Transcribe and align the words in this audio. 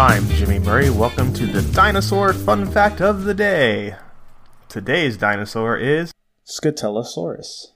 I'm 0.00 0.26
Jimmy 0.30 0.58
Murray. 0.58 0.88
Welcome 0.88 1.30
to 1.34 1.44
the 1.44 1.60
Dinosaur 1.74 2.32
Fun 2.32 2.64
Fact 2.64 3.02
of 3.02 3.24
the 3.24 3.34
Day. 3.34 3.96
Today's 4.66 5.18
dinosaur 5.18 5.76
is 5.76 6.10
Scutellosaurus. 6.46 7.72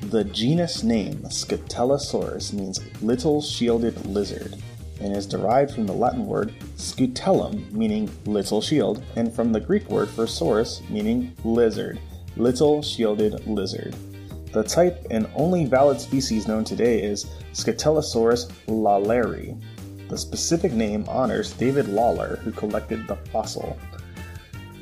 The 0.00 0.24
genus 0.24 0.82
name 0.82 1.18
Scutellosaurus 1.26 2.52
means 2.52 2.80
little 3.00 3.40
shielded 3.40 4.04
lizard 4.04 4.56
and 5.00 5.16
is 5.16 5.28
derived 5.28 5.72
from 5.72 5.86
the 5.86 5.92
Latin 5.92 6.26
word 6.26 6.52
scutellum, 6.76 7.70
meaning 7.70 8.10
little 8.24 8.60
shield, 8.60 9.04
and 9.14 9.32
from 9.32 9.52
the 9.52 9.60
Greek 9.60 9.88
word 9.88 10.08
for 10.08 10.26
saurus, 10.26 10.80
meaning 10.90 11.36
lizard, 11.44 12.00
little 12.36 12.82
shielded 12.82 13.46
lizard. 13.46 13.94
The 14.52 14.64
type 14.64 15.06
and 15.12 15.30
only 15.36 15.66
valid 15.66 16.00
species 16.00 16.48
known 16.48 16.64
today 16.64 17.00
is 17.00 17.26
Scutellosaurus 17.52 18.50
lawleri. 18.66 19.56
The 20.08 20.18
specific 20.18 20.72
name 20.72 21.04
honors 21.08 21.52
David 21.52 21.88
Lawler, 21.88 22.36
who 22.36 22.52
collected 22.52 23.06
the 23.06 23.16
fossil. 23.32 23.76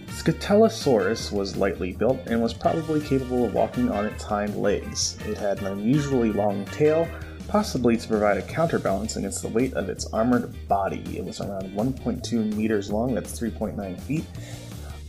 Scutellosaurus 0.08 1.32
was 1.32 1.56
lightly 1.56 1.92
built 1.92 2.18
and 2.26 2.42
was 2.42 2.54
probably 2.54 3.00
capable 3.00 3.44
of 3.44 3.54
walking 3.54 3.90
on 3.90 4.06
its 4.06 4.22
hind 4.22 4.56
legs. 4.56 5.18
It 5.26 5.36
had 5.36 5.60
an 5.60 5.66
unusually 5.66 6.30
long 6.30 6.64
tail, 6.66 7.08
possibly 7.48 7.96
to 7.96 8.08
provide 8.08 8.36
a 8.36 8.42
counterbalance 8.42 9.16
against 9.16 9.42
the 9.42 9.48
weight 9.48 9.74
of 9.74 9.88
its 9.88 10.06
armored 10.12 10.54
body. 10.68 11.02
It 11.16 11.24
was 11.24 11.40
around 11.40 11.72
1.2 11.72 12.54
meters 12.54 12.90
long, 12.90 13.14
that's 13.14 13.38
3.9 13.38 14.00
feet, 14.00 14.24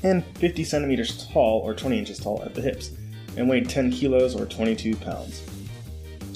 and 0.04 0.24
50 0.38 0.64
centimeters 0.64 1.28
tall, 1.28 1.60
or 1.60 1.74
20 1.74 1.98
inches 2.00 2.20
tall, 2.20 2.42
at 2.44 2.54
the 2.54 2.62
hips, 2.62 2.92
and 3.38 3.50
weighed 3.50 3.70
10 3.70 3.92
kilos, 3.92 4.36
or 4.36 4.46
22 4.46 4.96
pounds. 4.98 5.44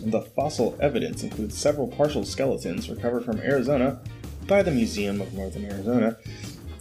The 0.06 0.22
fossil 0.22 0.78
evidence 0.80 1.24
includes 1.24 1.58
several 1.58 1.88
partial 1.88 2.24
skeletons 2.24 2.90
recovered 2.90 3.26
from 3.26 3.40
Arizona 3.40 4.00
by 4.48 4.64
the 4.64 4.72
Museum 4.72 5.22
of 5.22 5.34
Northern 5.34 5.66
Arizona 5.66 6.18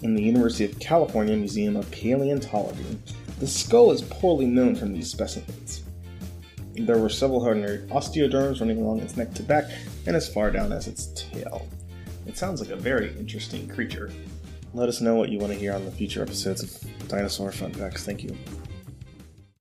and 0.03 0.17
the 0.17 0.23
University 0.23 0.65
of 0.65 0.79
California 0.79 1.37
Museum 1.37 1.77
of 1.77 1.91
Paleontology. 1.91 2.99
The 3.41 3.47
skull 3.47 3.91
is 3.91 4.03
poorly 4.03 4.47
known 4.47 4.77
from 4.77 4.93
these 4.93 5.11
specimens. 5.11 5.83
There 6.77 6.99
were 6.99 7.09
several 7.09 7.43
hundred 7.43 7.89
osteoderms 7.91 8.61
running 8.61 8.81
along 8.81 9.01
its 9.01 9.17
neck 9.17 9.35
to 9.35 9.43
back 9.43 9.65
and 10.07 10.15
as 10.15 10.33
far 10.33 10.51
down 10.51 10.73
as 10.73 10.87
its 10.87 11.09
tail. 11.15 11.67
It 12.27 12.37
sounds 12.37 12.61
like 12.61 12.71
a 12.71 12.77
very 12.77 13.11
interesting 13.19 13.69
creature. 13.69 14.13
Let 14.75 14.89
us 14.89 15.01
know 15.01 15.17
what 15.17 15.31
you 15.31 15.39
want 15.39 15.53
to 15.53 15.59
hear 15.59 15.73
on 15.73 15.85
the 15.85 15.91
future 15.91 16.23
episodes 16.23 16.63
of 16.63 17.09
Dinosaur 17.09 17.51
Fun 17.51 17.73
Facts. 17.73 18.05
Thank 18.05 18.23
you. 18.23 18.37